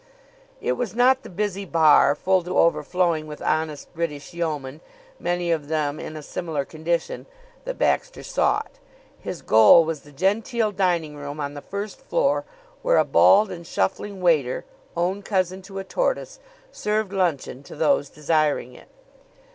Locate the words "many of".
5.19-5.67